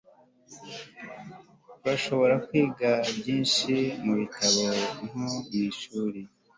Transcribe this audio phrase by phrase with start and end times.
[1.83, 3.73] urashobora kwiga byinshi
[4.03, 4.65] mubitabo
[5.05, 6.19] nko mwishuri